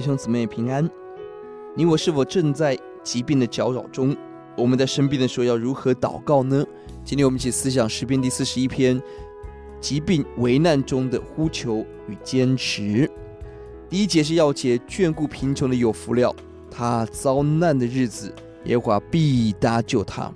[0.00, 0.88] 兄姊妹平安。
[1.74, 4.16] 你我是否正在疾病的搅扰中？
[4.56, 6.64] 我们在生病的时候要如何祷告呢？
[7.04, 9.00] 今天我们一起思想诗篇第四十一篇，
[9.80, 13.10] 疾病危难中的呼求与坚持。
[13.90, 16.34] 第一节是要解，眷顾贫穷的有福了，
[16.70, 18.34] 他遭难的日子，
[18.64, 20.32] 耶和华必搭救他。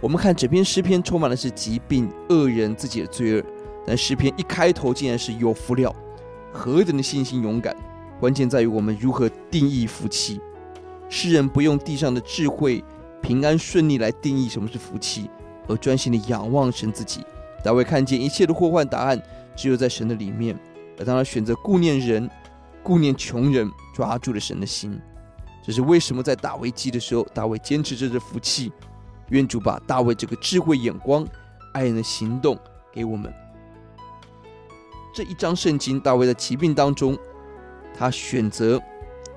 [0.00, 3.44] 我们看整篇诗篇充满的是疾病、恶人自己的罪恶，
[3.86, 5.94] 但诗篇一开头竟然是有福了，
[6.50, 7.76] 何等的信心勇敢！
[8.20, 10.38] 关键在于我们如何定义福气。
[11.08, 12.84] 世人不用地上的智慧、
[13.22, 15.28] 平安顺利来定义什么是福气，
[15.66, 17.24] 而专心的仰望神自己。
[17.64, 19.20] 大卫看见一切的祸患答案
[19.56, 20.56] 只有在神的里面，
[20.98, 22.30] 而当他选择顾念人、
[22.82, 25.00] 顾念穷人，抓住了神的心。
[25.62, 28.70] 这是为什么在大危机的时候，大卫坚持这是福气。
[29.30, 31.26] 愿主把大卫这个智慧眼光、
[31.72, 32.58] 爱人的行动
[32.92, 33.32] 给我们。
[35.14, 37.16] 这一章圣经，大卫在疾病当中，
[37.94, 38.80] 他选择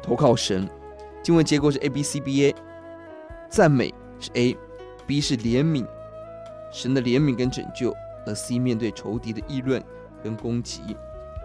[0.02, 0.70] 投靠神。
[1.22, 2.56] 经文结构是 A B C B A，
[3.50, 5.86] 赞美是 A，B 是怜悯，
[6.72, 9.82] 神的怜悯跟拯救，而 C 面对仇敌的议论
[10.22, 10.82] 跟攻击。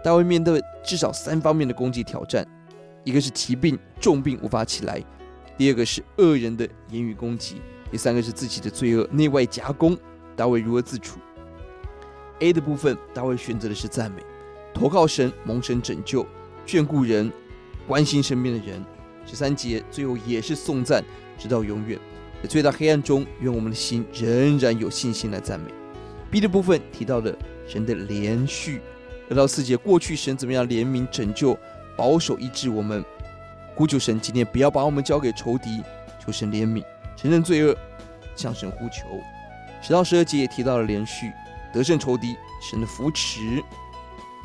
[0.03, 2.45] 大卫面对至少三方面的攻击挑战：
[3.03, 5.01] 一个是疾病重病无法起来；
[5.57, 7.61] 第二个是恶人的言语攻击。
[7.91, 9.97] 第三个是自己的罪恶内外夹攻，
[10.35, 11.19] 大卫如何自处
[12.39, 14.21] ？A 的部分，大卫选择的是赞美，
[14.73, 16.25] 投靠神，蒙神拯救，
[16.69, 17.31] 眷顾人，
[17.87, 18.85] 关心身边的人。
[19.25, 21.03] 十三节最后也是颂赞，
[21.35, 21.99] 直到永远。
[22.43, 25.71] 在最大黑暗中，愿我们的心仍然有信心来赞美。
[26.29, 27.35] B 的部分提到了
[27.67, 28.81] 神的连续，
[29.31, 31.57] 二到四节过去神怎么样怜悯拯救、
[31.97, 33.03] 保守医治我们，
[33.73, 35.81] 呼求神今天不要把我们交给仇敌，
[36.23, 36.83] 求神怜悯。
[37.17, 37.75] 承认罪恶，
[38.35, 39.05] 向神呼求。
[39.81, 41.31] 十到十二节也提到了连续，
[41.73, 43.39] 得胜仇敌，神的扶持。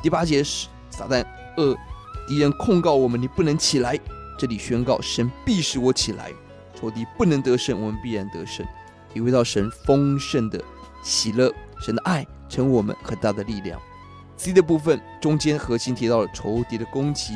[0.01, 1.23] 第八节是撒旦
[1.57, 1.77] 恶
[2.27, 3.99] 敌人控告我们，你不能起来。
[4.37, 6.31] 这里宣告神必使我起来，
[6.73, 8.65] 仇敌不能得胜，我们必然得胜。
[9.13, 10.61] 体会到神丰盛的
[11.01, 13.79] 喜乐，神的爱成为我们很大的力量。
[14.35, 17.33] C 的部分中间核心提到了仇敌的攻击，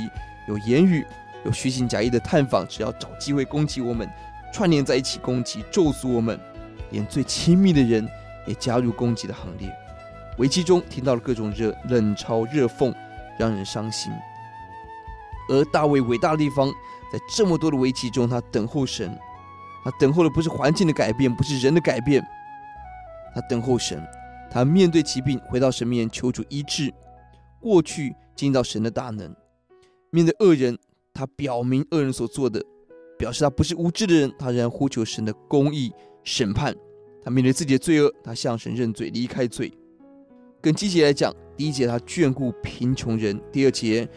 [0.50, 1.06] 有言语，
[1.46, 4.10] 有虚情假意的探访，只要找机会攻击我们。
[4.52, 6.38] 串联在一起攻击、咒诅我们，
[6.90, 8.06] 连最亲密的人
[8.46, 9.74] 也加入攻击的行列。
[10.38, 12.94] 危机中听到了各种热冷嘲热讽，
[13.38, 14.12] 让人伤心。
[15.50, 16.72] 而大卫伟大的地方，
[17.12, 19.14] 在这么多的危机中，他等候神，
[19.84, 22.26] 他等候的不是环境的改变，不是人的改变，
[23.36, 24.02] 他等候神。
[24.52, 26.92] 他面对疾病，回到神面前求主医治。
[27.62, 29.36] 过去经到神的大能，
[30.12, 30.78] 面对恶人，
[31.14, 32.64] 他表明恶人所做的。
[33.18, 35.92] 表示他不是无知的人，他仍然呼求神的公义
[36.24, 36.74] 审判。
[37.22, 39.72] 他面对自己的罪恶，他向神认罪，离开罪。
[40.62, 44.08] 更积极来讲，第一节他眷顾贫穷人；第二节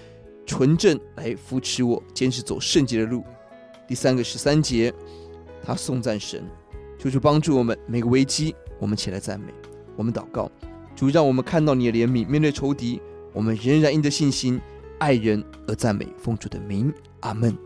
[0.46, 3.22] 纯正来扶持我，坚持走圣洁的路；
[3.86, 4.92] 第三个十三节
[5.62, 6.42] 他颂赞神，
[6.98, 7.78] 求主帮助我们。
[7.86, 9.52] 每个危机，我们起来赞美，
[9.96, 10.50] 我们祷告，
[10.94, 12.28] 主让我们看到你的怜悯。
[12.28, 13.00] 面对仇敌，
[13.32, 14.60] 我们仍然因着信心
[14.98, 17.56] 爱人而赞美，奉主的名，阿门。